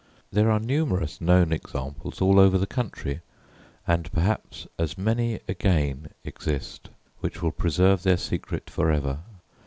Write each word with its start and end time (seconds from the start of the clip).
There 0.31 0.49
are 0.49 0.59
numerous 0.59 1.21
known 1.21 1.53
examples 1.53 2.21
all 2.21 2.39
over 2.39 2.57
the 2.57 2.65
country, 2.65 3.21
and 3.85 4.11
perhaps 4.11 4.65
as 4.79 4.97
many 4.97 5.41
again 5.47 6.07
exist, 6.25 6.89
which 7.19 7.43
will 7.43 7.51
preserve 7.51 8.01
their 8.01 8.17
secret 8.17 8.67
for 8.67 8.89
ever. 8.89 9.19